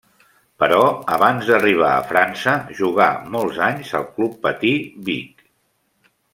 [0.61, 0.77] Però
[1.17, 4.75] abans d'arribar a França, jugà molts anys al Club Patí
[5.13, 5.49] Vic.